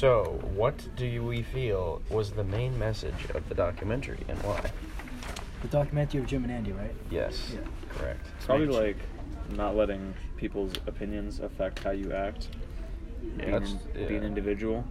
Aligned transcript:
So, 0.00 0.40
what 0.54 0.82
do 0.96 1.22
we 1.22 1.42
feel 1.42 2.00
was 2.08 2.30
the 2.32 2.42
main 2.44 2.78
message 2.78 3.26
of 3.34 3.46
the 3.50 3.54
documentary 3.54 4.16
and 4.28 4.38
why? 4.38 4.70
The 5.60 5.68
documentary 5.68 6.20
of 6.22 6.26
Jim 6.26 6.42
and 6.42 6.50
Andy, 6.50 6.72
right? 6.72 6.94
Yes. 7.10 7.52
Yeah. 7.52 7.60
Correct. 7.90 8.26
It's 8.38 8.46
probably 8.46 8.68
like 8.68 8.96
not 9.50 9.76
letting 9.76 10.14
people's 10.38 10.72
opinions 10.86 11.40
affect 11.40 11.80
how 11.80 11.90
you 11.90 12.14
act. 12.14 12.48
Being, 13.36 13.50
That's- 13.50 13.72
an- 13.94 14.08
be 14.08 14.16
an 14.16 14.24
individual. 14.24 14.86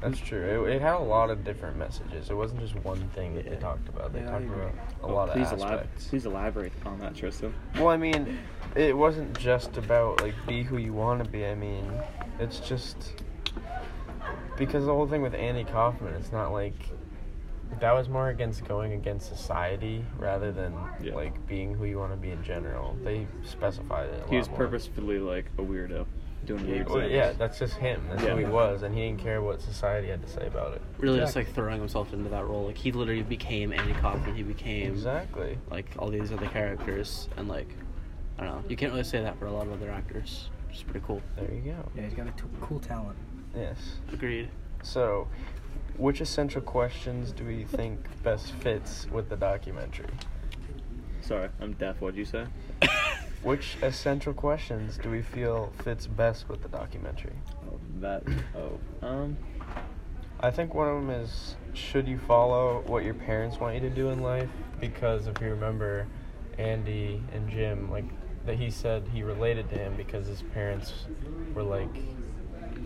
That's 0.00 0.18
true. 0.18 0.64
It, 0.64 0.76
it 0.76 0.80
had 0.80 0.94
a 0.94 0.98
lot 1.00 1.28
of 1.28 1.44
different 1.44 1.76
messages. 1.76 2.30
It 2.30 2.34
wasn't 2.34 2.60
just 2.60 2.76
one 2.76 3.06
thing 3.10 3.34
that 3.34 3.44
they 3.44 3.56
talked 3.56 3.90
about. 3.90 4.14
They 4.14 4.20
Yeah, 4.20 4.30
talked 4.30 4.46
about 4.46 4.72
a 5.02 5.04
Oh, 5.06 5.14
lot 5.14 5.32
please 5.32 5.52
of 5.52 5.58
elab- 5.58 5.70
aspects. 5.72 6.06
please 6.06 6.24
elaborate 6.24 6.72
on 6.86 6.98
that, 7.00 7.14
Tristan. 7.14 7.52
Well, 7.74 7.88
I 7.88 7.98
mean, 7.98 8.38
it 8.74 8.96
wasn't 8.96 9.38
just 9.38 9.76
about 9.76 10.22
like 10.22 10.34
be 10.46 10.62
who 10.62 10.78
you 10.78 10.94
want 10.94 11.22
to 11.22 11.28
be. 11.28 11.44
I 11.44 11.54
mean, 11.54 11.84
it's 12.38 12.60
just 12.60 13.22
because 14.56 14.84
the 14.86 14.92
whole 14.92 15.06
thing 15.06 15.22
with 15.22 15.34
Andy 15.34 15.64
Kaufman, 15.64 16.14
it's 16.14 16.32
not 16.32 16.52
like 16.52 16.74
that 17.80 17.92
was 17.92 18.08
more 18.08 18.28
against 18.28 18.64
going 18.66 18.92
against 18.92 19.28
society 19.28 20.04
rather 20.18 20.52
than 20.52 20.74
Yeah. 21.02 21.14
like 21.14 21.46
being 21.46 21.74
who 21.74 21.84
you 21.86 21.98
want 21.98 22.12
to 22.12 22.16
be 22.16 22.30
in 22.30 22.42
general. 22.44 22.96
They 23.02 23.26
specified 23.42 24.08
it. 24.10 24.22
A 24.26 24.28
He 24.28 24.36
lot 24.36 24.38
was 24.38 24.48
more. 24.48 24.58
purposefully 24.58 25.18
like 25.18 25.46
a 25.58 25.62
weirdo, 25.62 26.06
doing 26.46 26.66
weird 26.68 26.88
Well, 26.88 27.08
yeah, 27.08 27.32
that's 27.32 27.58
just 27.58 27.74
him. 27.74 28.00
That's 28.08 28.22
who 28.22 28.36
he 28.36 28.44
was, 28.44 28.82
and 28.82 28.94
he 28.94 29.00
didn't 29.08 29.20
care 29.20 29.42
what 29.42 29.60
society 29.60 30.08
had 30.08 30.22
to 30.22 30.28
say 30.28 30.46
about 30.46 30.74
it. 30.74 30.82
Really, 30.98 31.18
just 31.18 31.34
like 31.34 31.48
throwing 31.52 31.78
himself 31.80 32.12
into 32.12 32.28
that 32.30 32.46
role. 32.46 32.66
Like 32.66 32.76
he 32.76 32.92
literally 32.92 33.22
became 33.22 33.72
Andy 33.72 33.94
Kaufman. 33.94 34.36
He 34.36 34.42
became 34.44 34.92
Exactly. 34.92 35.58
like 35.70 35.86
all 35.98 36.10
these 36.10 36.30
other 36.32 36.46
characters, 36.46 37.28
and 37.36 37.48
like 37.48 37.68
I 38.38 38.44
don't 38.44 38.62
know. 38.62 38.68
You 38.68 38.76
can't 38.76 38.92
really 38.92 39.04
say 39.04 39.20
that 39.22 39.38
for 39.38 39.46
a 39.46 39.52
lot 39.52 39.66
of 39.66 39.72
other 39.72 39.90
actors. 39.90 40.48
It's 40.70 40.82
pretty 40.82 41.04
cool. 41.06 41.22
There 41.36 41.52
you 41.52 41.60
go. 41.72 41.76
Yeah, 41.96 42.02
he's 42.02 42.14
got 42.14 42.26
a 42.26 42.32
t- 42.32 42.42
cool 42.60 42.80
talent. 42.80 43.16
Yes. 43.56 43.76
Agreed. 44.12 44.48
So, 44.82 45.28
which 45.96 46.20
essential 46.20 46.60
questions 46.60 47.32
do 47.32 47.44
we 47.44 47.64
think 47.64 48.00
best 48.22 48.52
fits 48.52 49.06
with 49.10 49.28
the 49.28 49.36
documentary? 49.36 50.10
Sorry, 51.20 51.48
I'm 51.60 51.72
deaf. 51.74 52.00
What'd 52.00 52.18
you 52.18 52.24
say? 52.24 52.46
Which 53.42 53.76
essential 53.82 54.32
questions 54.32 54.98
do 55.02 55.10
we 55.10 55.20
feel 55.20 55.72
fits 55.82 56.06
best 56.06 56.48
with 56.48 56.62
the 56.62 56.68
documentary? 56.68 57.34
Oh, 57.70 57.78
that. 58.00 58.22
Oh. 58.56 59.06
Um. 59.06 59.36
I 60.40 60.50
think 60.50 60.74
one 60.74 60.88
of 60.88 60.94
them 60.96 61.10
is 61.10 61.56
should 61.72 62.08
you 62.08 62.18
follow 62.18 62.82
what 62.86 63.04
your 63.04 63.14
parents 63.14 63.58
want 63.58 63.74
you 63.74 63.80
to 63.80 63.90
do 63.90 64.08
in 64.10 64.20
life? 64.20 64.48
Because 64.80 65.26
if 65.26 65.40
you 65.40 65.48
remember, 65.48 66.06
Andy 66.58 67.22
and 67.32 67.48
Jim, 67.48 67.90
like 67.90 68.04
that 68.46 68.56
he 68.56 68.70
said 68.70 69.08
he 69.12 69.22
related 69.22 69.68
to 69.70 69.76
him 69.76 69.94
because 69.96 70.26
his 70.26 70.42
parents 70.42 70.92
were 71.54 71.62
like 71.62 71.94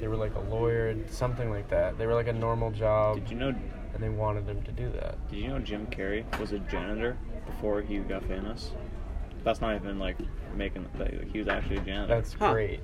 they 0.01 0.09
were 0.09 0.17
like 0.17 0.35
a 0.35 0.41
lawyer, 0.41 0.97
something 1.11 1.51
like 1.51 1.69
that. 1.71 1.99
They 1.99 2.07
were 2.07 2.15
like 2.15 2.29
a 2.29 2.33
normal 2.33 2.71
job, 2.71 3.17
Did 3.17 3.31
you 3.31 3.37
know? 3.37 3.49
and 3.95 4.03
they 4.03 4.09
wanted 4.09 4.47
them 4.47 4.63
to 4.63 4.73
do 4.73 4.91
that. 4.93 5.17
Did 5.29 5.39
you 5.41 5.49
know 5.49 5.59
Jim 5.59 5.87
Carrey 5.87 6.25
was 6.39 6.53
a 6.53 6.59
janitor 6.61 7.17
before 7.47 7.81
he 7.83 7.99
got 7.99 8.25
famous? 8.25 8.73
That's 9.45 9.61
not 9.61 9.75
even 9.77 9.99
like 9.99 10.17
making. 10.57 10.87
Like, 10.99 11.31
he 11.33 11.39
was 11.39 11.49
actually 11.49 11.77
a 11.79 11.81
janitor. 11.81 12.15
That's 12.15 12.33
Huh. 12.35 12.53
great. 12.53 12.81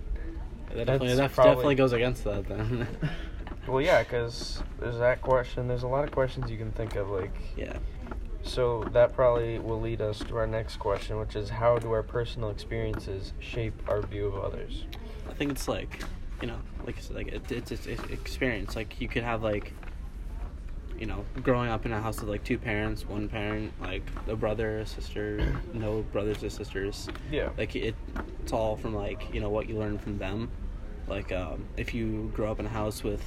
That 0.68 0.86
That's 0.86 0.86
definitely, 0.86 1.14
that 1.16 1.32
probably- 1.32 1.50
definitely 1.52 1.74
goes 1.76 1.92
against 1.92 2.24
that 2.24 2.46
then. 2.48 2.86
Well, 3.66 3.80
yeah, 3.80 4.02
because 4.02 4.62
there's 4.78 4.98
that 4.98 5.22
question. 5.22 5.68
There's 5.68 5.84
a 5.84 5.88
lot 5.88 6.04
of 6.04 6.10
questions 6.10 6.50
you 6.50 6.58
can 6.58 6.70
think 6.72 6.96
of, 6.96 7.08
like 7.08 7.34
yeah. 7.56 7.72
So 8.42 8.84
that 8.92 9.14
probably 9.14 9.58
will 9.58 9.80
lead 9.80 10.02
us 10.02 10.18
to 10.18 10.36
our 10.36 10.46
next 10.46 10.76
question, 10.76 11.18
which 11.18 11.34
is 11.34 11.48
how 11.48 11.78
do 11.78 11.90
our 11.92 12.02
personal 12.02 12.50
experiences 12.50 13.32
shape 13.38 13.72
our 13.88 14.02
view 14.02 14.26
of 14.26 14.36
others? 14.36 14.84
I 15.30 15.32
think 15.32 15.52
it's 15.52 15.66
like, 15.66 16.00
you 16.40 16.48
know, 16.48 16.58
like 16.86 16.98
I 16.98 17.00
said, 17.00 17.16
like 17.16 17.28
it, 17.28 17.50
it's 17.50 17.70
it's 17.72 17.86
it's 17.86 18.02
experience. 18.04 18.76
Like 18.76 19.00
you 19.00 19.08
could 19.08 19.22
have 19.22 19.42
like, 19.42 19.72
you 20.98 21.06
know, 21.06 21.24
growing 21.42 21.70
up 21.70 21.86
in 21.86 21.92
a 21.92 22.00
house 22.00 22.20
with 22.20 22.28
like 22.28 22.44
two 22.44 22.58
parents, 22.58 23.06
one 23.06 23.28
parent, 23.28 23.72
like 23.80 24.02
a 24.28 24.36
brother, 24.36 24.80
a 24.80 24.86
sister, 24.86 25.60
no 25.72 26.02
brothers 26.12 26.42
or 26.42 26.50
sisters. 26.50 27.08
Yeah. 27.30 27.50
Like 27.56 27.74
it, 27.76 27.94
it's 28.42 28.52
all 28.52 28.76
from 28.76 28.94
like 28.94 29.32
you 29.32 29.40
know 29.40 29.50
what 29.50 29.68
you 29.68 29.78
learn 29.78 29.98
from 29.98 30.18
them. 30.18 30.50
Like 31.06 31.32
um, 31.32 31.66
if 31.76 31.94
you 31.94 32.30
grow 32.34 32.50
up 32.50 32.60
in 32.60 32.66
a 32.66 32.70
house 32.70 33.02
with 33.02 33.22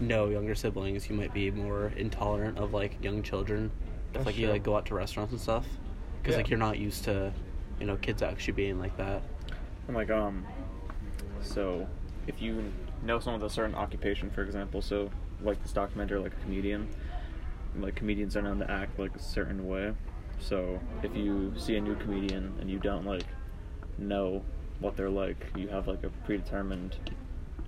no 0.00 0.28
younger 0.28 0.54
siblings, 0.54 1.08
you 1.08 1.14
might 1.16 1.32
be 1.32 1.50
more 1.50 1.92
intolerant 1.96 2.58
of 2.58 2.72
like 2.72 3.02
young 3.02 3.22
children. 3.22 3.70
If 4.08 4.14
That's 4.14 4.26
like 4.26 4.38
you 4.38 4.48
like 4.48 4.62
go 4.62 4.76
out 4.76 4.86
to 4.86 4.94
restaurants 4.94 5.32
and 5.32 5.40
stuff, 5.40 5.66
because 6.22 6.32
Yeah. 6.32 6.38
like 6.38 6.50
you're 6.50 6.58
not 6.58 6.78
used 6.78 7.04
to, 7.04 7.32
you 7.80 7.86
know, 7.86 7.96
kids 7.96 8.20
actually 8.22 8.52
being 8.54 8.78
like 8.78 8.96
that. 8.98 9.22
And 9.88 9.96
like 9.96 10.10
um, 10.10 10.44
so 11.40 11.86
if 12.26 12.40
you 12.40 12.72
know 13.02 13.18
someone 13.18 13.40
with 13.42 13.50
a 13.50 13.54
certain 13.54 13.74
occupation, 13.74 14.30
for 14.30 14.42
example, 14.42 14.82
so 14.82 15.10
like 15.42 15.60
this 15.62 15.72
documentary, 15.72 16.18
like 16.20 16.32
a 16.32 16.42
comedian, 16.42 16.88
like 17.76 17.94
comedians 17.94 18.36
are 18.36 18.42
known 18.42 18.58
to 18.58 18.70
act 18.70 18.98
like 18.98 19.14
a 19.16 19.18
certain 19.20 19.66
way. 19.68 19.92
So 20.38 20.80
if 21.02 21.14
you 21.16 21.52
see 21.56 21.76
a 21.76 21.80
new 21.80 21.94
comedian 21.96 22.54
and 22.60 22.70
you 22.70 22.78
don't 22.78 23.04
like 23.06 23.24
know 23.98 24.42
what 24.80 24.96
they're 24.96 25.10
like, 25.10 25.46
you 25.56 25.68
have 25.68 25.86
like 25.88 26.02
a 26.04 26.10
predetermined 26.24 26.96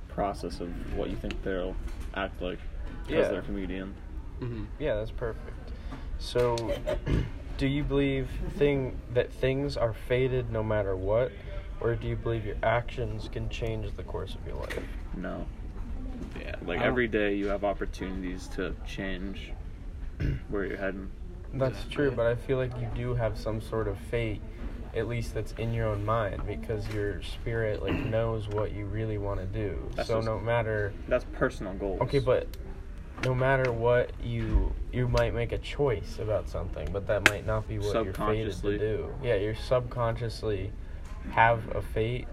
process 0.09 0.61
of 0.61 0.69
what 0.97 1.11
you 1.11 1.17
think 1.17 1.43
they'll 1.43 1.77
act 2.15 2.41
like 2.41 2.59
because 3.07 3.27
Yeah. 3.27 3.31
they're 3.31 3.41
a 3.41 3.45
comedian. 3.45 3.95
hmm 4.39 4.65
Yeah, 4.79 4.97
that's 4.97 5.11
perfect. 5.11 5.73
So, 6.19 6.73
do 7.59 7.67
you 7.67 7.83
believe 7.85 8.29
thing 8.57 8.97
that 9.13 9.33
things 9.33 9.77
are 9.77 9.93
fated 9.93 10.51
no 10.51 10.63
matter 10.63 10.97
what, 10.97 11.33
or 11.81 11.95
do 11.95 12.07
you 12.07 12.17
believe 12.17 12.45
your 12.47 12.57
actions 12.63 13.29
can 13.33 13.49
change 13.49 13.95
the 13.97 14.03
course 14.03 14.35
of 14.35 14.47
your 14.47 14.57
life? 14.57 14.79
No. 15.17 15.47
Yeah. 16.41 16.57
Like 16.65 16.81
every 16.81 17.09
day 17.09 17.35
you 17.35 17.49
have 17.49 17.65
opportunities 17.65 18.49
to 18.49 18.75
change 18.87 19.53
where 20.49 20.65
you're 20.65 20.77
heading. 20.77 21.11
That's 21.53 21.77
Exactly. 21.77 21.95
true, 21.95 22.11
but 22.13 22.27
I 22.27 22.35
feel 22.35 22.57
like 22.59 22.73
you 22.81 22.89
do 22.95 23.15
have 23.15 23.39
some 23.39 23.61
sort 23.61 23.87
of 23.87 23.97
fate, 23.99 24.41
at 24.95 25.07
least 25.07 25.35
that's 25.35 25.53
in 25.53 25.73
your 25.73 25.87
own 25.87 26.05
mind, 26.05 26.43
because 26.47 26.89
your 26.93 27.23
spirit 27.23 27.83
like 27.83 27.95
knows 28.07 28.49
what 28.49 28.73
you 28.73 28.87
really 28.87 29.19
want 29.19 29.41
to 29.41 29.47
do. 29.47 29.79
That's 29.95 30.09
so 30.09 30.17
just- 30.17 30.27
no 30.27 30.39
matter 30.39 30.93
That's 31.09 31.25
personal 31.33 31.75
goals. 31.75 32.01
Okay, 32.03 32.19
but 32.19 32.49
no 33.25 33.35
matter 33.35 33.71
what 33.73 34.11
you 34.23 34.73
you 34.93 35.07
might 35.09 35.33
make 35.35 35.53
a 35.53 35.59
choice 35.59 36.19
about 36.19 36.49
something, 36.49 36.89
but 36.93 37.07
that 37.07 37.29
might 37.31 37.47
not 37.47 37.67
be 37.69 37.79
what 37.79 38.05
you're 38.05 38.13
fated 38.13 38.53
to 38.63 38.79
do. 38.79 39.15
Yeah, 39.23 39.37
you're 39.37 39.55
subconsciously 39.55 40.73
have 41.31 41.61
a 41.75 41.83
fate, 41.83 42.27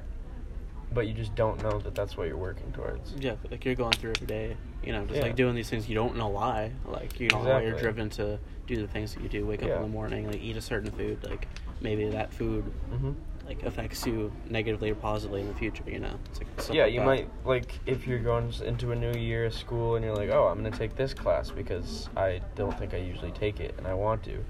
but 0.93 1.07
you 1.07 1.13
just 1.13 1.33
don't 1.35 1.61
know 1.63 1.79
that 1.79 1.95
that's 1.95 2.17
what 2.17 2.27
you're 2.27 2.37
working 2.37 2.71
towards. 2.71 3.13
Yeah, 3.13 3.35
like 3.49 3.63
you're 3.65 3.75
going 3.75 3.91
through 3.93 4.11
every 4.11 4.27
day, 4.27 4.57
you 4.83 4.91
know, 4.91 5.05
just 5.05 5.17
Yeah. 5.17 5.23
like 5.23 5.35
doing 5.35 5.55
these 5.55 5.69
things 5.69 5.87
you 5.87 5.95
don't 5.95 6.17
know 6.17 6.27
why. 6.27 6.71
Like 6.85 7.19
you 7.19 7.29
know 7.29 7.39
why 7.39 7.61
you're 7.61 7.79
driven 7.79 8.09
to 8.11 8.39
do 8.67 8.75
the 8.81 8.87
things 8.87 9.13
that 9.13 9.23
you 9.23 9.29
do. 9.29 9.45
Wake 9.45 9.63
up 9.63 9.69
Yeah. 9.69 9.75
in 9.77 9.81
the 9.83 9.87
morning, 9.87 10.27
like 10.27 10.41
eat 10.41 10.57
a 10.57 10.61
certain 10.61 10.91
food. 10.91 11.23
Like 11.23 11.47
maybe 11.81 12.07
that 12.09 12.33
food 12.33 12.63
hmm 12.89 13.11
like 13.47 13.63
affects 13.63 14.05
you 14.05 14.31
negatively 14.49 14.91
or 14.91 14.95
positively 14.95 15.41
in 15.41 15.47
the 15.47 15.53
future. 15.55 15.83
You 15.87 15.99
know, 15.99 16.13
it's 16.29 16.39
like 16.39 16.75
Yeah, 16.77 16.83
like 16.83 16.93
you 16.93 16.99
that. 16.99 17.05
might 17.05 17.29
like 17.45 17.79
if 17.85 18.05
you're 18.05 18.19
going 18.19 18.53
into 18.63 18.91
a 18.91 18.95
new 18.95 19.13
year 19.19 19.45
of 19.45 19.53
school 19.53 19.95
and 19.95 20.05
you're 20.05 20.15
like, 20.15 20.29
oh, 20.29 20.47
I'm 20.47 20.57
gonna 20.61 20.69
take 20.75 20.95
this 20.95 21.13
class 21.13 21.49
because 21.49 22.07
I 22.15 22.41
don't 22.55 22.77
think 22.77 22.93
I 22.93 22.97
usually 22.97 23.31
take 23.31 23.59
it 23.59 23.73
and 23.77 23.87
I 23.87 23.93
want 23.95 24.23
to, 24.23 24.43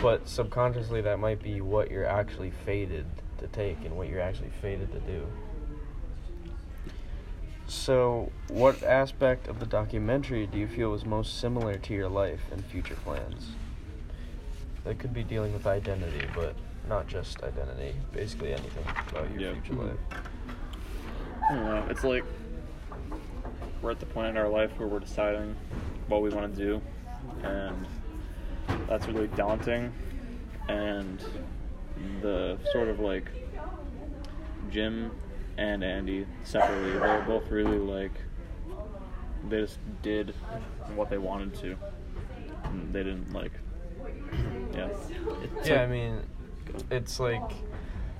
but 0.00 0.28
subconsciously 0.28 1.00
that 1.02 1.18
might 1.18 1.42
be 1.42 1.60
what 1.60 1.90
you're 1.90 2.06
actually 2.06 2.50
fated 2.64 3.04
to 3.40 3.46
take 3.48 3.84
and 3.84 3.96
what 3.96 4.08
you're 4.08 4.20
actually 4.20 4.50
fated 4.62 4.92
to 4.92 5.00
do. 5.00 5.26
So, 7.66 8.32
what 8.48 8.82
aspect 8.82 9.46
of 9.46 9.60
the 9.60 9.66
documentary 9.66 10.46
do 10.46 10.58
you 10.58 10.66
feel 10.66 10.90
was 10.90 11.04
most 11.04 11.38
similar 11.38 11.76
to 11.78 11.94
your 11.94 12.08
life 12.08 12.40
and 12.50 12.64
future 12.64 12.96
plans? 12.96 13.52
That 14.84 14.98
could 14.98 15.14
be 15.14 15.22
dealing 15.22 15.52
with 15.52 15.66
identity, 15.66 16.26
but 16.34 16.56
not 16.88 17.06
just 17.06 17.42
identity. 17.44 17.94
Basically, 18.12 18.52
anything 18.52 18.84
about 19.08 19.30
your 19.30 19.40
Yeah. 19.40 19.60
future 19.60 19.74
life. 19.74 19.98
I 21.48 21.54
don't 21.54 21.64
know. 21.64 21.86
It's 21.90 22.02
like 22.02 22.24
we're 23.82 23.92
at 23.92 24.00
the 24.00 24.06
point 24.06 24.28
in 24.28 24.36
our 24.36 24.48
life 24.48 24.70
where 24.76 24.88
we're 24.88 24.98
deciding 24.98 25.54
what 26.08 26.22
we 26.22 26.30
want 26.30 26.52
to 26.54 26.60
do, 26.64 26.82
and 27.44 27.86
that's 28.88 29.06
really 29.06 29.28
daunting. 29.28 29.92
And 30.68 31.24
the 32.22 32.58
sort 32.72 32.88
of 32.88 33.00
like 33.00 33.30
Jim 34.70 35.10
and 35.56 35.82
Andy 35.84 36.26
separately, 36.44 36.92
they're 36.98 37.22
both 37.22 37.50
really 37.50 37.78
like 37.78 38.12
they 39.48 39.60
just 39.62 39.78
did 40.02 40.34
what 40.94 41.10
they 41.10 41.18
wanted 41.18 41.54
to. 41.56 41.76
And 42.64 42.92
they 42.92 43.02
didn't 43.02 43.32
like, 43.32 43.52
yeah. 44.74 44.88
It's 45.58 45.68
yeah, 45.68 45.74
like- 45.76 45.80
I 45.80 45.86
mean, 45.86 46.20
it's 46.90 47.18
like 47.18 47.42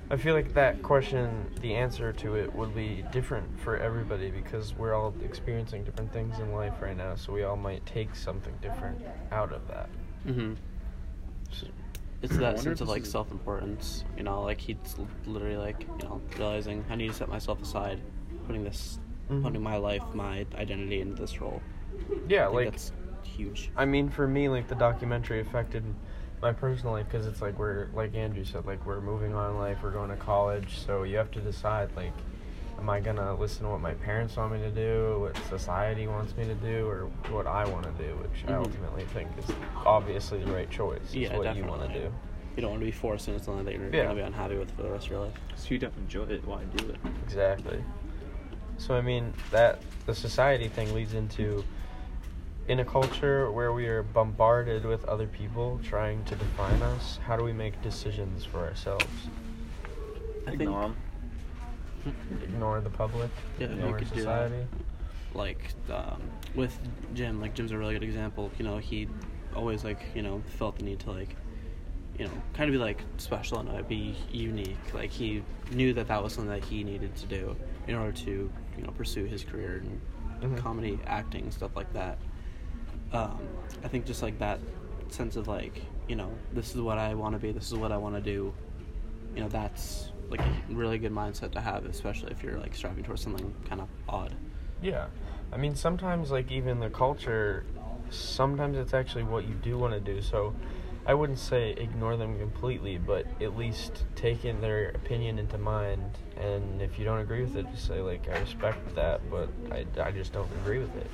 I 0.09 0.17
feel 0.17 0.35
like 0.35 0.53
that 0.55 0.83
question, 0.83 1.45
the 1.61 1.73
answer 1.75 2.11
to 2.11 2.35
it 2.35 2.53
would 2.53 2.75
be 2.75 3.05
different 3.13 3.57
for 3.61 3.77
everybody 3.77 4.29
because 4.29 4.75
we're 4.75 4.93
all 4.93 5.13
experiencing 5.23 5.85
different 5.85 6.11
things 6.11 6.37
in 6.39 6.51
life 6.51 6.73
right 6.81 6.97
now, 6.97 7.15
so 7.15 7.31
we 7.31 7.43
all 7.43 7.55
might 7.55 7.85
take 7.85 8.13
something 8.13 8.53
different 8.61 9.01
out 9.31 9.53
of 9.53 9.65
that. 9.69 9.87
Mhm. 10.27 10.57
So, 11.49 11.67
It's 12.21 12.37
that 12.37 12.59
sense 12.63 12.81
of 12.81 12.87
like 12.89 13.03
is- 13.03 13.11
self-importance, 13.11 14.03
you 14.17 14.23
know, 14.23 14.41
like 14.43 14.59
he's 14.59 14.77
literally 15.25 15.57
like, 15.57 15.85
you 16.01 16.07
know, 16.07 16.21
realizing 16.37 16.83
I 16.89 16.95
need 16.95 17.07
to 17.09 17.13
set 17.13 17.29
myself 17.29 17.61
aside, 17.61 17.99
putting 18.45 18.63
this 18.63 18.99
Mhm. 19.29 19.43
putting 19.43 19.63
my 19.63 19.77
life, 19.77 20.03
my 20.13 20.45
identity 20.55 20.99
into 20.99 21.21
this 21.21 21.39
role. 21.39 21.61
Yeah, 22.27 22.47
like 22.47 22.71
that's 22.71 22.91
huge. 23.23 23.71
I 23.77 23.85
mean, 23.85 24.09
for 24.09 24.27
me, 24.27 24.49
like 24.49 24.67
the 24.67 24.75
documentary 24.75 25.39
affected 25.39 25.83
my 26.41 26.51
personal 26.51 26.93
life 26.93 27.05
because 27.09 27.27
it's 27.27 27.41
like 27.41 27.57
we're 27.57 27.87
like 27.93 28.13
Andrew 28.15 28.43
said, 28.43 28.65
like 28.65 28.85
we're 28.85 28.99
moving 28.99 29.33
on 29.33 29.51
in 29.51 29.57
life, 29.57 29.77
we're 29.83 29.91
going 29.91 30.09
to 30.09 30.15
college, 30.17 30.79
so 30.85 31.03
you 31.03 31.15
have 31.17 31.31
to 31.31 31.39
decide 31.39 31.89
like, 31.95 32.11
am 32.79 32.89
I 32.89 32.99
gonna 32.99 33.35
listen 33.35 33.63
to 33.65 33.69
what 33.69 33.81
my 33.81 33.93
parents 33.95 34.37
want 34.37 34.53
me 34.53 34.59
to 34.59 34.71
do, 34.71 35.19
what 35.19 35.37
society 35.49 36.07
wants 36.07 36.35
me 36.35 36.45
to 36.45 36.55
do, 36.55 36.87
or 36.87 37.05
what 37.29 37.47
I 37.47 37.67
want 37.67 37.83
to 37.85 38.03
do, 38.03 38.15
which 38.15 38.43
I 38.47 38.51
Mhm. 38.53 38.65
ultimately 38.65 39.03
think 39.05 39.29
is 39.37 39.45
obviously 39.85 40.43
the 40.43 40.51
right 40.51 40.69
choice. 40.69 40.99
is 41.09 41.15
Yeah, 41.15 41.37
what 41.37 41.55
you 41.55 41.63
want 41.65 41.81
to 41.81 41.87
definitely. 41.87 42.09
do. 42.09 42.15
You 42.57 42.61
don't 42.61 42.71
want 42.71 42.81
to 42.81 42.85
be 42.85 42.91
forced 42.91 43.27
into 43.27 43.41
something 43.43 43.65
that 43.65 43.73
you're 43.75 43.89
Yeah. 43.89 44.03
gonna 44.03 44.15
be 44.15 44.21
unhappy 44.21 44.57
with 44.57 44.71
for 44.71 44.81
the 44.83 44.89
rest 44.91 45.05
of 45.05 45.11
your 45.11 45.21
life. 45.21 45.33
So 45.55 45.69
you 45.73 45.79
don't 45.79 45.95
enjoy 45.97 46.23
it, 46.23 46.45
why 46.45 46.63
do 46.65 46.89
it? 46.89 46.97
Exactly. 47.23 47.83
So 48.77 48.95
I 48.95 49.01
mean 49.01 49.33
that 49.51 49.79
the 50.05 50.15
society 50.15 50.67
thing 50.67 50.93
leads 50.93 51.13
into 51.13 51.63
in 52.67 52.79
a 52.79 52.85
culture 52.85 53.51
where 53.51 53.73
we 53.73 53.87
are 53.87 54.03
bombarded 54.03 54.85
with 54.85 55.03
other 55.05 55.27
people 55.27 55.79
trying 55.83 56.23
to 56.25 56.35
define 56.35 56.81
us, 56.81 57.19
how 57.25 57.35
do 57.35 57.43
we 57.43 57.53
make 57.53 57.79
decisions 57.81 58.43
for 58.45 58.59
ourselves? 58.59 59.05
I 60.47 60.51
think 60.51 60.61
Ignore 60.63 60.83
'em. 60.83 60.95
Ignore 62.43 62.81
the 62.81 62.89
public, 62.89 63.29
Yeah, 63.59 63.67
you 63.67 63.73
ignore 63.73 63.97
could 63.99 64.09
do 64.13 64.23
that. 64.23 64.49
society. 64.49 64.67
like 65.33 65.73
um, 65.91 66.21
with 66.55 66.77
Jim, 67.13 67.39
like 67.41 67.53
Jim's 67.55 67.71
a 67.71 67.77
really 67.77 67.93
good 67.93 68.03
example. 68.03 68.51
You 68.57 68.65
know, 68.65 68.77
he 68.77 69.07
always 69.55 69.83
like 69.83 69.99
you 70.15 70.21
know 70.21 70.41
felt 70.57 70.77
the 70.77 70.83
need 70.83 70.99
to 71.01 71.11
like 71.11 71.35
you 72.17 72.25
know 72.25 72.31
kind 72.53 72.69
of 72.69 72.73
be 72.73 72.77
like 72.77 73.01
special 73.17 73.59
and 73.59 73.69
uh, 73.69 73.81
be 73.83 74.15
unique. 74.31 74.93
Like 74.93 75.09
he 75.11 75.43
knew 75.71 75.93
that 75.93 76.07
that 76.07 76.21
was 76.23 76.33
something 76.33 76.51
that 76.51 76.63
he 76.63 76.83
needed 76.83 77.15
to 77.17 77.25
do 77.27 77.55
in 77.87 77.95
order 77.95 78.11
to 78.11 78.51
you 78.77 78.83
know 78.83 78.91
pursue 78.91 79.25
his 79.25 79.43
career 79.43 79.77
in 79.83 80.01
Mhm. 80.41 80.57
comedy, 80.57 80.99
acting, 81.05 81.51
stuff 81.51 81.75
like 81.75 81.91
that. 81.93 82.17
Um, 83.13 83.39
I 83.83 83.87
think 83.89 84.05
just 84.05 84.23
like 84.23 84.39
that 84.39 84.59
sense 85.09 85.35
of 85.35 85.47
like 85.47 85.83
you 86.07 86.15
know 86.15 86.31
this 86.53 86.73
is 86.73 86.81
what 86.81 86.97
I 86.97 87.13
want 87.13 87.35
to 87.35 87.39
be, 87.39 87.51
this 87.51 87.67
is 87.67 87.75
what 87.75 87.91
I 87.91 87.97
want 87.97 88.15
to 88.15 88.21
do. 88.21 88.53
You 89.35 89.41
know, 89.43 89.49
that's 89.49 90.10
like 90.31 90.41
a 90.41 90.53
really 90.69 90.97
good 90.97 91.13
mindset 91.13 91.51
to 91.51 91.61
have, 91.61 91.85
especially 91.85 92.31
if 92.31 92.41
you're 92.41 92.57
like 92.57 92.73
striving 92.73 93.03
towards 93.03 93.21
something 93.21 93.53
kind 93.67 93.81
of 93.81 93.87
odd. 94.07 94.33
Yeah. 94.81 95.07
I 95.53 95.57
mean, 95.57 95.75
sometimes, 95.75 96.31
like, 96.31 96.49
even 96.49 96.79
the 96.79 96.89
culture, 96.89 97.65
sometimes 98.09 98.77
it's 98.77 98.93
actually 98.93 99.23
what 99.23 99.47
you 99.47 99.53
do 99.55 99.77
want 99.77 99.93
to 99.93 99.99
do. 99.99 100.21
So 100.21 100.55
I 101.05 101.13
wouldn't 101.13 101.39
say 101.39 101.71
ignore 101.71 102.15
them 102.15 102.39
completely, 102.39 102.97
but 102.97 103.25
at 103.41 103.57
least 103.57 104.05
take 104.15 104.45
in 104.45 104.61
their 104.61 104.89
opinion 104.89 105.39
into 105.39 105.57
mind. 105.57 106.17
And 106.37 106.81
if 106.81 106.97
you 106.97 107.03
don't 107.03 107.19
agree 107.19 107.41
with 107.41 107.57
it, 107.57 107.69
just 107.71 107.85
say, 107.87 107.99
like, 107.99 108.29
I 108.29 108.39
respect 108.39 108.95
that, 108.95 109.29
but 109.29 109.49
I, 109.71 109.85
I 110.01 110.11
just 110.11 110.31
don't 110.31 110.49
agree 110.61 110.79
with 110.79 110.95
it. 110.95 111.07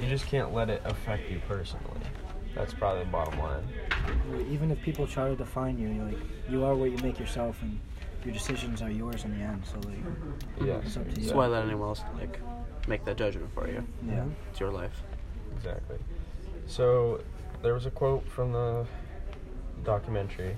You 0.00 0.08
just 0.08 0.26
can't 0.26 0.52
let 0.52 0.68
it 0.70 0.82
affect 0.84 1.30
you 1.30 1.40
personally. 1.46 2.00
That's 2.54 2.74
probably 2.74 3.04
the 3.04 3.10
bottom 3.10 3.38
line. 3.38 3.64
Even 4.50 4.70
if 4.70 4.80
people 4.82 5.06
try 5.06 5.28
to 5.28 5.36
define 5.36 5.78
you, 5.78 5.88
you're 5.88 6.04
like 6.04 6.18
you 6.48 6.64
are 6.64 6.74
what 6.74 6.90
you 6.90 6.98
make 6.98 7.18
yourself, 7.18 7.60
and 7.62 7.80
your 8.24 8.32
decisions 8.32 8.82
are 8.82 8.90
yours 8.90 9.24
in 9.24 9.38
the 9.38 9.44
end. 9.44 9.62
So 9.66 9.76
like, 9.88 10.66
Yeah. 10.66 10.80
It's 10.84 10.96
up 10.96 11.12
to 11.14 11.20
you. 11.20 11.28
So 11.28 11.36
why 11.36 11.46
let 11.46 11.64
anyone 11.64 11.88
else 11.88 12.02
like 12.18 12.40
make 12.88 13.04
that 13.04 13.16
judgment 13.16 13.50
for 13.54 13.68
you? 13.68 13.84
yeah. 14.06 14.24
It's 14.50 14.60
your 14.60 14.70
life. 14.70 15.02
Exactly. 15.56 15.98
So 16.66 17.20
there 17.62 17.74
was 17.74 17.86
a 17.86 17.90
quote 17.90 18.26
from 18.28 18.52
the 18.52 18.86
documentary. 19.84 20.56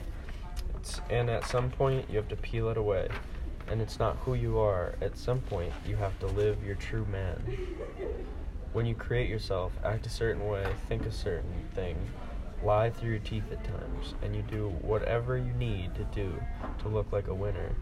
It's, 0.77 1.01
and 1.11 1.29
at 1.31 1.47
some 1.47 1.71
point 1.71 2.09
you 2.11 2.17
have 2.17 2.29
to 2.29 2.37
peel 2.37 2.69
it 2.69 2.77
away. 2.77 3.09
And 3.69 3.83
it's 3.83 3.99
not 3.99 4.17
who 4.19 4.35
you 4.35 4.59
are. 4.61 4.95
At 5.01 5.19
some 5.19 5.41
point 5.41 5.73
you 5.87 5.97
have 5.97 6.17
to 6.21 6.27
live 6.27 6.63
your 6.65 6.77
true 6.77 7.05
man. 7.07 7.43
When 8.73 8.87
you 8.87 8.95
create 8.95 9.29
yourself, 9.29 9.73
act 9.85 10.07
a 10.07 10.11
certain 10.11 10.47
way, 10.47 10.67
think 10.89 11.07
a 11.07 11.13
certain 11.13 11.53
thing, 11.75 11.97
lie 12.62 12.91
through 12.91 13.11
your 13.11 13.19
teeth 13.20 13.50
at 13.50 13.62
times, 13.64 14.14
and 14.23 14.35
you 14.35 14.43
do 14.43 14.69
whatever 14.82 15.37
you 15.37 15.53
need 15.55 15.94
to 15.94 16.05
do 16.14 16.32
to 16.79 16.88
look 16.88 17.12
like 17.12 17.29
a 17.29 17.35
winner. 17.35 17.75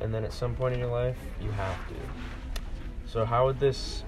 And 0.00 0.12
then 0.12 0.24
at 0.24 0.32
some 0.32 0.54
point 0.54 0.74
in 0.74 0.80
your 0.80 0.90
life, 0.90 1.18
you 1.40 1.50
have 1.52 1.88
to. 1.88 1.94
So, 3.06 3.24
how 3.24 3.46
would 3.46 3.60
this 3.60 4.04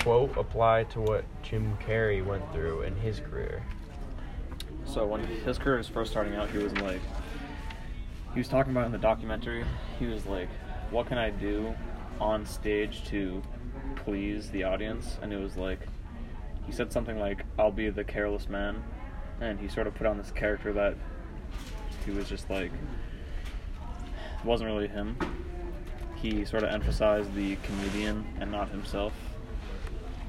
quote 0.00 0.36
apply 0.36 0.84
to 0.84 1.00
what 1.00 1.24
Jim 1.42 1.76
Carrey 1.78 2.24
went 2.24 2.52
through 2.52 2.82
in 2.82 2.94
his 2.96 3.20
career? 3.20 3.62
So 4.86 5.06
when 5.06 5.24
his 5.24 5.58
career 5.58 5.78
was 5.78 5.88
first 5.88 6.10
starting 6.10 6.36
out, 6.36 6.50
he 6.50 6.58
was 6.58 6.72
like, 6.78 7.00
he 8.32 8.40
was 8.40 8.48
talking 8.48 8.72
about 8.72 8.86
in 8.86 8.92
the 8.92 8.98
documentary. 8.98 9.64
He 9.98 10.06
was 10.06 10.26
like, 10.26 10.48
"What 10.90 11.06
can 11.06 11.18
I 11.18 11.30
do 11.30 11.74
on 12.20 12.44
stage 12.44 13.04
to 13.06 13.42
please 13.96 14.50
the 14.50 14.64
audience?" 14.64 15.18
And 15.22 15.32
it 15.32 15.36
was 15.36 15.56
like, 15.56 15.80
he 16.66 16.72
said 16.72 16.92
something 16.92 17.18
like, 17.18 17.44
"I'll 17.58 17.72
be 17.72 17.90
the 17.90 18.04
careless 18.04 18.48
man," 18.48 18.82
and 19.40 19.58
he 19.58 19.68
sort 19.68 19.86
of 19.86 19.94
put 19.94 20.06
on 20.06 20.18
this 20.18 20.30
character 20.30 20.72
that 20.72 20.96
he 22.04 22.10
was 22.10 22.28
just 22.28 22.48
like, 22.50 22.70
wasn't 24.44 24.68
really 24.68 24.88
him. 24.88 25.16
He 26.16 26.44
sort 26.44 26.62
of 26.62 26.70
emphasized 26.70 27.34
the 27.34 27.56
comedian 27.56 28.26
and 28.40 28.50
not 28.50 28.70
himself 28.70 29.12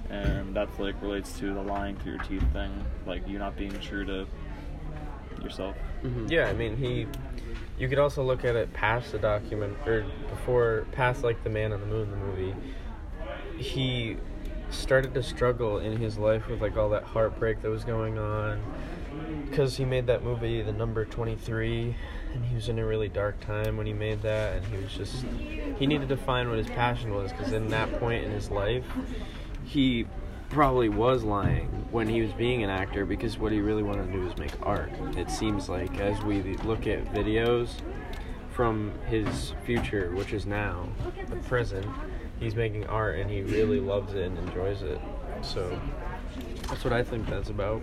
and 0.09 0.55
that's 0.55 0.77
like 0.79 0.99
relates 1.01 1.37
to 1.39 1.53
the 1.53 1.61
lying 1.61 1.95
through 1.97 2.13
your 2.13 2.23
teeth 2.23 2.53
thing, 2.53 2.71
like 3.05 3.27
you 3.27 3.39
not 3.39 3.55
being 3.55 3.77
true 3.79 4.05
to 4.05 4.27
yourself. 5.41 5.75
Mm-hmm. 6.03 6.27
Yeah, 6.27 6.47
I 6.47 6.53
mean, 6.53 6.77
he. 6.77 7.07
You 7.77 7.89
could 7.89 7.99
also 7.99 8.23
look 8.23 8.45
at 8.45 8.55
it 8.55 8.71
past 8.71 9.11
the 9.11 9.19
document, 9.19 9.75
or 9.85 10.05
before, 10.29 10.87
past 10.93 11.23
like 11.23 11.43
the 11.43 11.49
Man 11.49 11.73
on 11.73 11.81
the 11.81 11.87
Moon, 11.87 12.09
the 12.09 12.17
movie. 12.17 12.55
He 13.57 14.17
started 14.69 15.13
to 15.13 15.23
struggle 15.23 15.79
in 15.79 15.97
his 15.97 16.17
life 16.17 16.47
with 16.47 16.61
like 16.61 16.77
all 16.77 16.89
that 16.89 17.03
heartbreak 17.03 17.61
that 17.63 17.69
was 17.69 17.83
going 17.83 18.17
on, 18.17 18.61
because 19.50 19.77
he 19.77 19.86
made 19.86 20.07
that 20.07 20.24
movie, 20.24 20.62
The 20.62 20.74
Number 20.74 21.06
Twenty 21.06 21.36
Three, 21.36 21.95
and 22.33 22.45
he 22.45 22.56
was 22.56 22.69
in 22.69 22.80
a 22.80 22.86
really 22.86 23.09
dark 23.09 23.39
time 23.39 23.77
when 23.77 23.86
he 23.86 23.94
made 23.94 24.21
that, 24.21 24.57
and 24.57 24.65
he 24.65 24.77
was 24.77 24.94
just 24.94 25.25
he 25.77 25.88
needed 25.88 26.09
to 26.09 26.18
find 26.18 26.50
what 26.50 26.57
his 26.57 26.68
passion 26.68 27.13
was, 27.13 27.31
because 27.31 27.51
in 27.51 27.69
that 27.69 28.00
point 28.00 28.24
in 28.24 28.31
his 28.31 28.51
life, 28.51 28.86
he 29.63 30.06
probably 30.50 30.89
was 30.89 31.24
lying 31.24 31.68
when 31.92 32.07
he 32.07 32.21
was 32.21 32.31
being 32.33 32.63
an 32.63 32.69
actor 32.69 33.06
because 33.06 33.38
what 33.38 33.51
he 33.51 33.59
really 33.59 33.83
wanted 33.83 34.06
to 34.06 34.13
do 34.13 34.19
was 34.21 34.38
make 34.38 34.53
art. 34.62 34.92
It 35.18 35.30
seems 35.30 35.68
like 35.68 36.00
as 36.00 36.21
we 36.24 36.41
look 36.57 36.88
at 36.88 37.06
videos 37.13 37.81
from 38.51 38.94
his 39.07 39.53
future, 39.65 40.12
which 40.12 40.33
is 40.33 40.45
now 40.45 40.88
the 41.30 41.36
present, 41.38 41.86
he's 42.39 42.56
making 42.56 42.86
art 42.88 43.19
and 43.19 43.30
he 43.30 43.41
really 43.41 43.80
loves 43.80 44.13
it 44.13 44.24
and 44.24 44.38
enjoys 44.38 44.81
it. 44.81 45.01
So 45.41 45.77
that's 46.67 46.84
what 46.84 46.93
I 46.93 47.03
think 47.03 47.27
that's 47.27 47.50
about. 47.50 47.81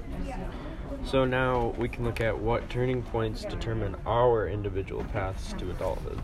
So 1.05 1.25
now 1.25 1.75
we 1.79 1.89
can 1.89 2.05
look 2.05 2.21
at 2.21 2.39
what 2.39 2.69
turning 2.71 3.03
points 3.03 3.45
determine 3.45 3.97
our 4.07 4.49
individual 4.49 5.05
paths 5.05 5.53
to 5.55 5.71
adulthood. 5.71 6.21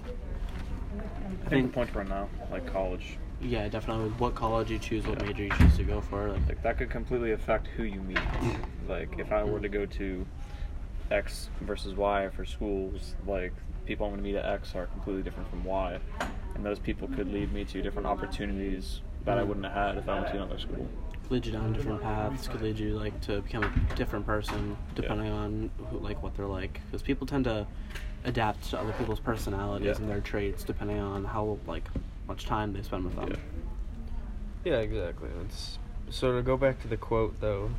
I 1.44 1.48
think 1.48 1.66
the 1.68 1.74
point 1.74 1.94
we're 1.94 2.04
now, 2.04 2.28
like 2.50 2.66
college, 2.66 3.18
Yeah, 3.40 3.68
definitely. 3.68 4.10
What 4.18 4.34
college 4.34 4.70
you 4.70 4.78
choose, 4.78 5.06
what 5.06 5.22
major 5.24 5.44
you 5.44 5.50
choose 5.50 5.76
to 5.76 5.84
go 5.84 6.00
for. 6.00 6.30
Like, 6.32 6.48
like 6.48 6.62
that 6.62 6.78
could 6.78 6.90
completely 6.90 7.32
affect 7.32 7.68
who 7.68 7.84
you 7.84 8.00
meet. 8.00 8.20
like 8.88 9.18
if 9.18 9.32
I 9.32 9.44
were 9.44 9.60
to 9.60 9.68
go 9.68 9.86
to 9.86 10.26
X 11.10 11.48
versus 11.60 11.94
Y 11.94 12.28
for 12.30 12.44
schools, 12.44 13.14
like 13.26 13.52
people 13.86 14.06
I'm 14.06 14.12
going 14.12 14.22
to 14.22 14.28
meet 14.30 14.36
at 14.36 14.44
X 14.44 14.74
are 14.74 14.86
completely 14.86 15.22
different 15.22 15.48
from 15.48 15.64
Y, 15.64 15.98
and 16.54 16.64
those 16.64 16.78
people 16.78 17.08
could 17.08 17.32
lead 17.32 17.52
me 17.52 17.64
to 17.66 17.80
different 17.82 18.06
opportunities 18.06 19.00
that 19.24 19.38
I 19.38 19.42
wouldn't 19.42 19.64
have 19.66 19.74
had 19.74 19.98
if 19.98 20.08
I 20.08 20.14
went 20.14 20.28
to 20.28 20.34
another 20.34 20.58
school. 20.58 20.86
Lead 21.30 21.44
you 21.46 21.52
down 21.52 21.72
different 21.72 22.02
paths. 22.02 22.48
Could 22.48 22.62
lead 22.62 22.78
you 22.78 22.98
like 22.98 23.20
to 23.22 23.40
become 23.42 23.64
a 23.64 23.94
different 23.94 24.26
person 24.26 24.76
depending 24.94 25.30
on 25.30 25.70
who, 25.90 25.98
like 25.98 26.22
what 26.22 26.36
they're 26.36 26.46
like. 26.46 26.80
Because 26.86 27.02
people 27.02 27.26
tend 27.26 27.44
to 27.44 27.66
adapt 28.24 28.70
to 28.70 28.78
other 28.78 28.92
people's 28.94 29.20
personalities 29.20 29.86
Yeah. 29.86 29.96
and 29.96 30.08
their 30.10 30.20
traits 30.20 30.64
depending 30.64 30.98
on 30.98 31.24
how 31.24 31.58
like 31.66 31.84
much 32.26 32.46
time 32.46 32.72
they 32.72 32.82
spend 32.82 33.04
with 33.04 33.16
them. 33.16 33.30
Yeah. 33.30 33.36
Yeah, 34.64 34.78
exactly. 34.80 35.28
It's, 35.44 35.78
so 36.10 36.34
to 36.36 36.42
go 36.42 36.56
back 36.56 36.80
to 36.82 36.88
the 36.88 36.96
quote 36.96 37.40
though, 37.40 37.70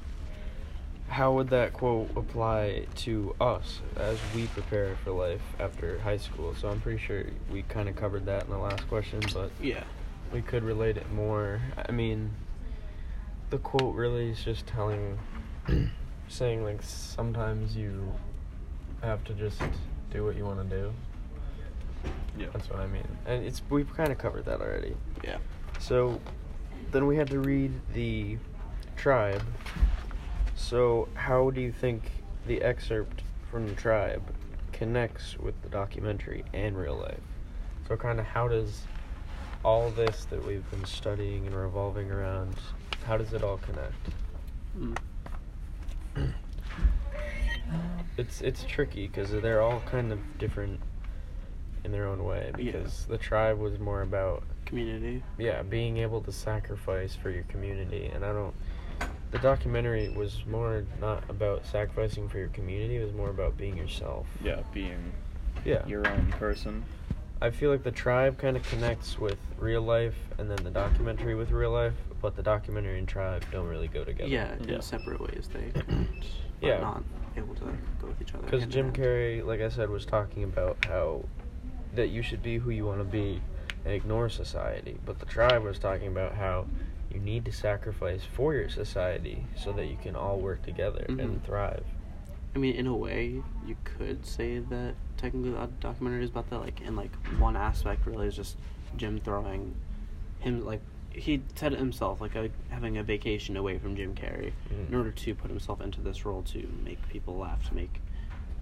how 1.10 1.34
would 1.34 1.50
that 1.50 1.74
quote 1.74 2.10
apply 2.16 2.86
to 2.98 3.36
us 3.42 3.82
as 3.98 4.18
we 4.36 4.46
prepare 4.48 4.96
for 5.04 5.12
life 5.12 5.42
after 5.60 6.00
high 6.00 6.18
school? 6.18 6.54
So 6.56 6.70
I'm 6.70 6.80
pretty 6.82 7.00
sure 7.00 7.26
we 7.52 7.64
kind 7.64 7.90
of 7.90 7.96
covered 7.96 8.28
that 8.28 8.44
in 8.44 8.52
the 8.52 8.58
last 8.60 8.88
question, 8.88 9.20
but 9.34 9.52
Yeah. 9.60 9.84
we 10.32 10.42
could 10.44 10.64
relate 10.64 10.98
it 10.98 11.12
more. 11.12 11.62
I 11.88 11.92
mean, 11.92 12.30
the 13.50 13.58
quote 13.60 13.96
really 13.96 14.30
is 14.30 14.44
just 14.44 14.68
telling, 14.68 15.18
saying 16.28 16.64
like 16.64 16.82
sometimes 16.82 17.76
you 17.76 18.14
have 19.02 19.24
to 19.26 19.34
just 19.34 19.62
do 20.12 20.24
what 20.24 20.36
you 20.36 20.46
want 20.46 20.70
to 20.70 20.76
do. 20.76 20.94
Yeah. 22.38 22.48
That's 22.54 22.70
what 22.70 22.80
I 22.80 22.88
mean. 22.88 23.08
And 23.26 23.44
it's 23.44 23.62
we've 23.70 23.94
kind 23.96 24.12
of 24.12 24.18
covered 24.18 24.46
that 24.46 24.62
already. 24.62 24.96
Yeah. 25.24 25.38
So 25.80 26.20
then 26.92 27.06
we 27.08 27.16
had 27.16 27.30
to 27.30 27.40
read 27.40 27.72
the 27.94 28.38
tribe. 28.96 29.44
So 30.56 31.08
how 31.14 31.50
do 31.50 31.62
you 31.62 31.72
think 31.72 32.12
the 32.48 32.62
excerpt 32.62 33.24
from 33.50 33.68
the 33.68 33.76
tribe 33.76 34.24
connects 34.72 35.38
with 35.38 35.60
the 35.62 35.70
documentary 35.70 36.44
and 36.54 36.78
real 36.78 36.98
life? 36.98 37.20
So 37.88 37.98
kind 37.98 38.20
of 38.20 38.26
how 38.26 38.48
does 38.48 38.84
all 39.64 39.90
this 39.92 40.26
that 40.26 40.46
we've 40.46 40.70
been 40.72 40.86
studying 40.86 41.46
and 41.48 41.56
revolving 41.56 42.12
around, 42.12 42.56
how 43.06 43.18
does 43.18 43.34
it 43.34 43.44
all 43.44 43.58
connect? 43.58 43.94
Mm. 44.78 44.98
It's 48.18 48.42
it's 48.42 48.64
tricky 48.64 49.08
because 49.08 49.32
they're 49.32 49.62
all 49.62 49.82
kind 49.90 50.12
of 50.12 50.20
different 50.38 50.80
in 51.84 51.92
their 51.92 52.08
own 52.08 52.24
way. 52.24 52.48
Yeah. 52.58 52.72
Because 52.72 53.06
the 53.06 53.18
tribe 53.18 53.60
was 53.60 53.80
more 53.80 54.02
about 54.02 54.44
Community. 54.66 55.24
yeah 55.38 55.62
being 55.64 55.98
able 55.98 56.22
to 56.22 56.32
sacrifice 56.32 57.16
for 57.16 57.30
your 57.30 57.44
community, 57.44 58.12
and 58.14 58.26
I 58.26 58.34
don't. 58.34 58.54
The 59.32 59.38
documentary 59.40 60.10
was 60.10 60.44
more 60.48 60.84
not 61.00 61.24
about 61.30 61.66
sacrificing 61.66 62.28
for 62.28 62.40
your 62.40 62.50
community. 62.50 62.98
It 62.98 63.04
was 63.06 63.14
more 63.14 63.30
about 63.30 63.58
being 63.58 63.78
yourself. 63.78 64.26
Yeah, 64.44 64.62
being 64.74 65.12
Yeah. 65.64 65.86
your 65.88 66.08
own 66.08 66.32
person. 66.32 66.84
I 67.42 67.50
feel 67.52 67.72
like 67.72 67.84
the 67.84 67.92
tribe 67.92 68.38
kind 68.38 68.58
of 68.58 68.64
connects 68.64 69.18
with 69.18 69.38
real 69.58 69.82
life, 69.82 70.16
and 70.38 70.50
then 70.52 70.62
the 70.64 70.72
documentary 70.72 71.36
with 71.36 71.52
real 71.52 71.72
life. 71.72 71.94
But 72.22 72.36
the 72.36 72.44
documentary 72.44 73.00
and 73.00 73.08
tribe 73.08 73.46
don't 73.52 73.68
really 73.68 73.88
go 73.88 74.04
together. 74.04 74.30
Yeah, 74.30 74.56
Yeah. 74.66 74.76
in 74.76 74.82
separate 74.82 75.22
ways 75.22 75.50
they 75.54 75.72
connect, 75.82 76.26
but 76.60 76.68
Yeah. 76.68 76.80
not 76.82 77.04
able 77.38 77.56
to 77.56 77.64
go 78.02 78.08
with 78.08 78.22
each 78.22 78.34
other. 78.34 78.44
Because 78.44 78.66
Jim. 78.66 78.92
Carrey, 78.92 79.46
like 79.46 79.62
I 79.62 79.70
said, 79.70 79.90
was 79.90 80.06
talking 80.06 80.44
about 80.44 80.84
how 80.86 81.24
that 81.96 82.10
you 82.10 82.22
should 82.22 82.44
be 82.44 82.58
who 82.58 82.72
you 82.72 82.86
want 82.86 83.00
to 83.00 83.06
be 83.06 83.42
and 83.86 83.94
ignore 83.94 84.28
society. 84.28 84.98
But 85.06 85.20
the 85.20 85.26
tribe 85.26 85.64
was 85.64 85.80
talking 85.80 86.08
about 86.08 86.36
how 86.36 86.66
you 87.10 87.20
need 87.22 87.46
to 87.46 87.52
sacrifice 87.54 88.22
for 88.34 88.54
your 88.54 88.68
society 88.70 89.46
so 89.56 89.72
that 89.72 89.86
you 89.86 89.98
can 90.02 90.16
all 90.16 90.38
work 90.40 90.62
together 90.64 91.06
Mhm. 91.08 91.20
and 91.20 91.44
thrive. 91.46 91.86
I 92.54 92.60
mean, 92.60 92.76
in 92.76 92.86
a 92.86 92.96
way, 92.96 93.42
you 93.66 93.78
could 93.86 94.26
say 94.26 94.60
that 94.60 94.96
technically 95.20 95.52
the 95.52 95.68
documentary 95.80 96.24
is 96.24 96.30
about 96.30 96.50
that. 96.50 96.60
Like, 96.60 96.82
in 96.82 96.96
like 96.96 97.12
one 97.38 97.56
aspect, 97.56 98.06
really, 98.08 98.28
is 98.28 98.36
just 98.36 98.58
Jim 98.98 99.20
throwing 99.20 99.76
him 100.40 100.66
like 100.66 100.82
he 101.12 101.42
said 101.56 101.74
it 101.74 101.80
himself, 101.80 102.22
like 102.22 102.36
a, 102.36 102.50
having 102.70 102.98
a 102.98 103.04
vacation 103.04 103.58
away 103.58 103.78
from 103.80 103.96
Jim 103.96 104.14
Carrey 104.16 104.52
Mm. 104.72 104.90
in 104.90 104.96
order 104.96 105.12
to 105.12 105.36
put 105.36 105.50
himself 105.50 105.82
into 105.82 106.00
this 106.02 106.24
role 106.26 106.44
to 106.44 106.68
make 106.86 107.08
people 107.10 107.36
laugh, 107.36 107.68
to 107.68 107.76
make, 107.76 108.00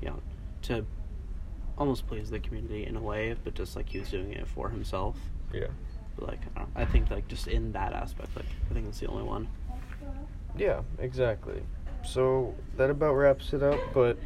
you 0.01 0.07
know, 0.07 0.21
to 0.63 0.85
almost 1.77 2.07
please 2.07 2.29
the 2.29 2.39
community 2.39 2.85
in 2.85 2.95
a 2.95 3.01
way, 3.01 3.35
but 3.43 3.53
just 3.53 3.75
like 3.75 3.89
he 3.89 3.99
was 3.99 4.09
doing 4.09 4.31
it 4.33 4.47
for 4.47 4.69
himself. 4.69 5.17
Yeah. 5.53 5.67
But 6.15 6.29
like, 6.29 6.39
I, 6.55 6.59
don't, 6.59 6.69
I 6.75 6.85
think 6.85 7.11
like 7.11 7.27
just 7.27 7.47
in 7.47 7.73
that 7.73 7.93
aspect, 7.93 8.35
like 8.35 8.45
I 8.71 8.73
think 8.73 8.85
that's 8.85 8.99
the 8.99 9.07
only 9.07 9.23
one. 9.23 9.47
Yeah, 10.57 10.81
exactly. 10.99 11.61
So 12.03 12.55
that 12.77 12.89
about 12.89 13.13
wraps 13.13 13.53
it 13.53 13.61
up. 13.61 13.79
But 13.93 14.17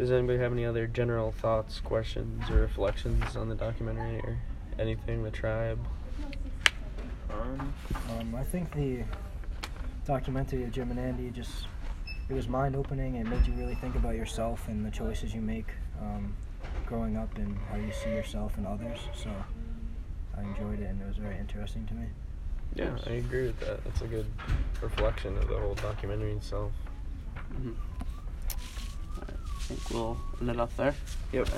does 0.00 0.10
anybody 0.10 0.38
have 0.38 0.50
any 0.50 0.64
other 0.64 0.86
general 0.86 1.30
thoughts, 1.30 1.78
questions, 1.78 2.48
or 2.48 2.54
reflections 2.54 3.36
on 3.36 3.50
the 3.50 3.54
documentary 3.54 4.18
or 4.20 4.38
anything? 4.78 5.22
The 5.22 5.30
tribe. 5.30 5.78
Um, 7.28 7.74
Um, 8.18 8.34
I 8.34 8.42
think 8.42 8.72
the 8.72 9.04
documentary 10.06 10.64
of 10.64 10.72
Jim 10.72 10.90
and 10.90 10.98
Andy 10.98 11.30
just 11.30 11.66
it 12.30 12.32
was 12.32 12.48
mind 12.48 12.76
opening. 12.76 13.16
It 13.16 13.26
made 13.26 13.46
you 13.46 13.52
really 13.52 13.74
think 13.74 13.94
about 13.94 14.14
yourself 14.14 14.66
and 14.68 14.86
the 14.86 14.90
choices 14.90 15.34
you 15.34 15.42
make 15.42 15.68
um, 16.00 16.34
growing 16.86 17.18
up 17.18 17.36
and 17.36 17.58
how 17.70 17.76
you 17.76 17.92
see 17.92 18.10
yourself 18.10 18.56
and 18.56 18.66
others. 18.66 19.00
So 19.14 19.30
I 20.34 20.42
enjoyed 20.42 20.80
it 20.80 20.88
and 20.88 21.02
it 21.02 21.06
was 21.06 21.18
very 21.18 21.36
interesting 21.36 21.86
to 21.88 21.94
me. 21.94 22.06
Yeah, 22.74 22.96
I 23.06 23.14
agree 23.14 23.48
with 23.48 23.60
that. 23.60 23.84
That's 23.84 24.00
a 24.00 24.06
good 24.06 24.26
reflection 24.80 25.36
of 25.36 25.48
the 25.48 25.58
whole 25.58 25.74
documentary 25.74 26.32
itself. 26.32 26.72
Mm-hmm. 27.52 27.72
Think 29.70 29.90
we'll 29.90 30.16
end 30.40 30.50
it 30.50 30.58
up 30.58 30.76
there. 30.76 30.96
Yep. 31.32 31.48